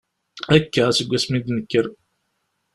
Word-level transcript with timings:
Akka, 0.55 0.85
seg 0.97 1.07
wasmi 1.09 1.35
i 1.37 1.41
d-nekker. 1.45 1.85